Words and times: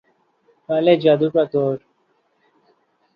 کالے 0.69 0.93
جادو 1.03 1.27
کا 1.33 1.43
توڑ 1.51 1.75